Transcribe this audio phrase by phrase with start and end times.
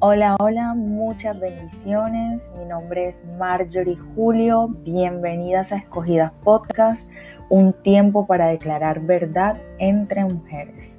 [0.00, 2.52] Hola, hola, muchas bendiciones.
[2.56, 4.68] Mi nombre es Marjorie Julio.
[4.68, 7.10] Bienvenidas a Escogidas Podcast,
[7.48, 10.96] un tiempo para declarar verdad entre mujeres.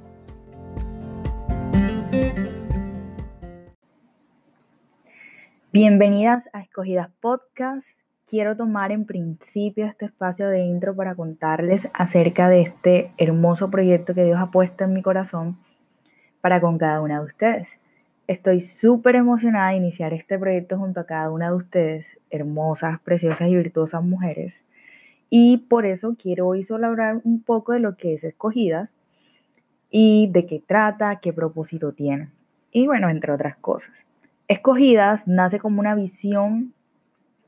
[5.72, 8.02] Bienvenidas a Escogidas Podcast.
[8.26, 14.12] Quiero tomar en principio este espacio de intro para contarles acerca de este hermoso proyecto
[14.12, 15.56] que Dios ha puesto en mi corazón
[16.42, 17.80] para con cada una de ustedes.
[18.30, 23.48] Estoy súper emocionada de iniciar este proyecto junto a cada una de ustedes, hermosas, preciosas
[23.48, 24.64] y virtuosas mujeres.
[25.30, 28.96] Y por eso quiero hoy solo hablar un poco de lo que es Escogidas
[29.90, 32.28] y de qué trata, qué propósito tiene.
[32.70, 34.06] Y bueno, entre otras cosas.
[34.46, 36.72] Escogidas nace como una visión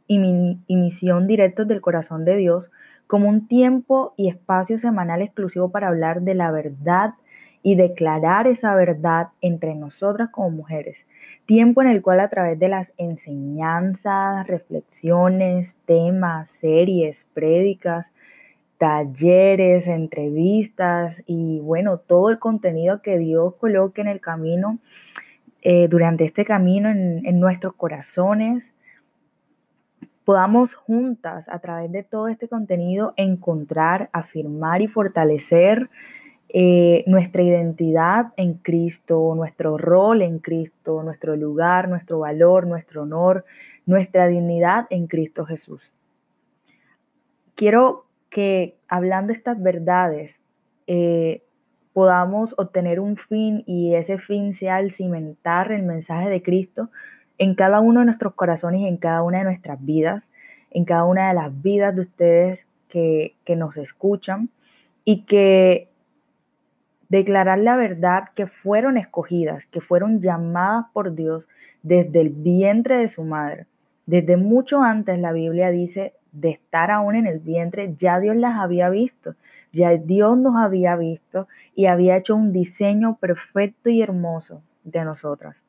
[0.09, 2.73] y, misión directos del corazón de Dios,
[3.07, 7.15] como un tiempo y espacio semanal exclusivo para hablar de la verdad
[7.63, 11.07] y declarar esa verdad entre nosotras como mujeres.
[11.47, 18.11] Tiempo en el cual a través de las enseñanzas, reflexiones, temas, series, prédicas,
[18.79, 24.79] talleres, entrevistas y bueno, todo el contenido que Dios coloque en el camino,
[25.63, 28.75] eh, durante este camino en, en nuestros corazones,
[30.25, 35.89] podamos juntas a través de todo este contenido encontrar, afirmar y fortalecer
[36.55, 43.47] eh, nuestra identidad en Cristo, nuestro rol en Cristo, nuestro lugar, nuestro valor, nuestro honor,
[43.87, 45.91] nuestra dignidad en Cristo Jesús.
[47.55, 50.43] Quiero que hablando estas verdades
[50.87, 51.43] eh,
[51.95, 56.91] podamos obtener un fin y ese fin sea el cimentar el mensaje de Cristo
[57.39, 60.31] en cada uno de nuestros corazones y en cada una de nuestras vidas,
[60.71, 64.51] en cada una de las vidas de ustedes que, que nos escuchan
[65.07, 65.89] y que
[67.13, 71.47] declarar la verdad que fueron escogidas, que fueron llamadas por Dios
[71.83, 73.67] desde el vientre de su madre.
[74.07, 78.59] Desde mucho antes la Biblia dice de estar aún en el vientre, ya Dios las
[78.59, 79.35] había visto,
[79.75, 85.63] ya Dios nos había visto y había hecho un diseño perfecto y hermoso de nosotras.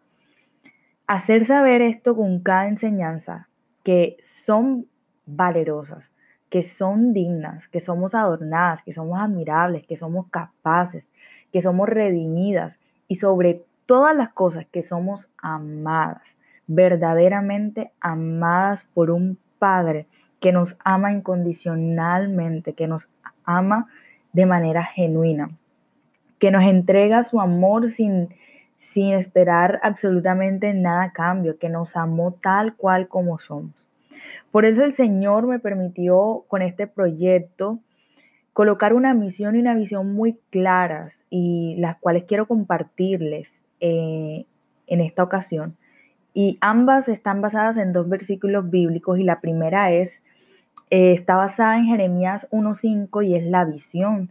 [1.07, 3.49] Hacer saber esto con cada enseñanza,
[3.83, 4.87] que son
[5.25, 6.13] valerosas,
[6.53, 11.09] que son dignas, que somos adornadas, que somos admirables, que somos capaces,
[11.53, 16.35] que somos redimidas y sobre todas las cosas que somos amadas,
[16.67, 20.07] verdaderamente amadas por un Padre
[20.41, 23.07] que nos ama incondicionalmente, que nos
[23.45, 23.87] ama
[24.33, 25.51] de manera genuina,
[26.39, 28.29] que nos entrega su amor sin,
[28.75, 33.87] sin esperar absolutamente nada a cambio, que nos amó tal cual como somos.
[34.51, 37.79] Por eso el Señor me permitió con este proyecto
[38.53, 44.45] colocar una misión y una visión muy claras y las cuales quiero compartirles eh,
[44.87, 45.75] en esta ocasión.
[46.35, 50.23] Y ambas están basadas en dos versículos bíblicos y la primera es,
[50.89, 54.29] eh, está basada en Jeremías 1.5 y es la visión.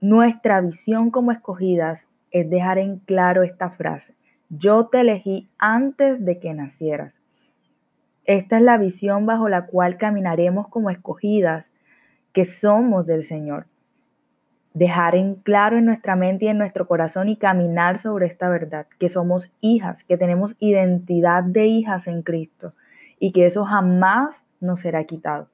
[0.00, 4.14] Nuestra visión como escogidas es dejar en claro esta frase.
[4.48, 7.20] Yo te elegí antes de que nacieras.
[8.24, 11.72] Esta es la visión bajo la cual caminaremos como escogidas
[12.36, 13.64] que somos del Señor.
[14.74, 18.86] Dejar en claro en nuestra mente y en nuestro corazón y caminar sobre esta verdad,
[18.98, 22.74] que somos hijas, que tenemos identidad de hijas en Cristo
[23.18, 25.48] y que eso jamás nos será quitado.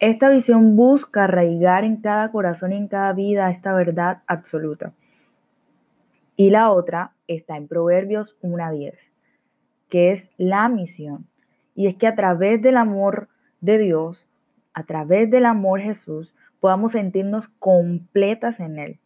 [0.00, 4.92] Esta visión busca arraigar en cada corazón y en cada vida esta verdad absoluta.
[6.36, 9.12] Y la otra está en Proverbios 1.10,
[9.88, 11.26] que es la misión.
[11.74, 13.28] Y es que a través del amor
[13.62, 14.27] de Dios
[14.78, 19.00] a través del amor Jesús podamos sentirnos completas en Él,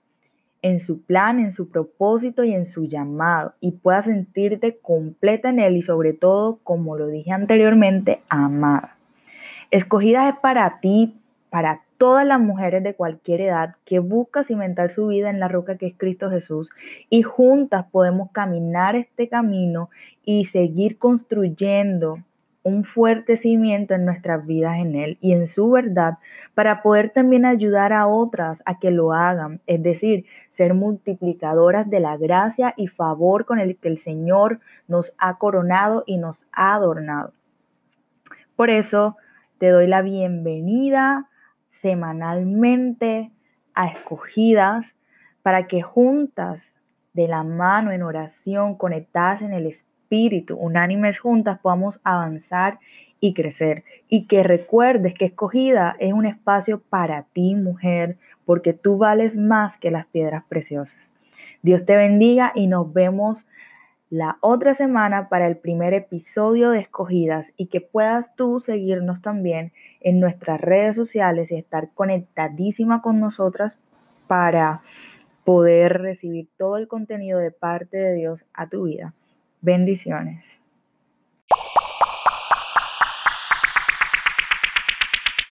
[0.60, 5.60] en su plan, en su propósito y en su llamado, y puedas sentirte completa en
[5.60, 8.98] Él y sobre todo, como lo dije anteriormente, amada.
[9.70, 11.18] Escogida es para ti,
[11.48, 15.78] para todas las mujeres de cualquier edad que buscan cimentar su vida en la roca
[15.78, 16.70] que es Cristo Jesús
[17.08, 19.88] y juntas podemos caminar este camino
[20.22, 22.18] y seguir construyendo
[22.64, 26.19] un fuerte cimiento en nuestras vidas en Él y en su verdad
[26.55, 32.00] para poder también ayudar a otras a que lo hagan, es decir, ser multiplicadoras de
[32.00, 36.75] la gracia y favor con el que el Señor nos ha coronado y nos ha
[36.75, 37.32] adornado.
[38.55, 39.17] Por eso
[39.59, 41.29] te doy la bienvenida
[41.69, 43.32] semanalmente
[43.75, 44.97] a escogidas
[45.43, 46.76] para que juntas
[47.12, 52.79] de la mano en oración, conectadas en el Espíritu, espíritu, unánimes juntas, podamos avanzar
[53.19, 53.85] y crecer.
[54.09, 59.79] Y que recuerdes que escogida es un espacio para ti, mujer, porque tú vales más
[59.79, 61.12] que las piedras preciosas.
[61.62, 63.49] Dios te bendiga y nos vemos
[64.11, 69.73] la otra semana para el primer episodio de Escogidas y que puedas tú seguirnos también
[70.00, 73.79] en nuestras redes sociales y estar conectadísima con nosotras
[74.26, 74.82] para
[75.44, 79.14] poder recibir todo el contenido de parte de Dios a tu vida.
[79.62, 80.62] Bendiciones.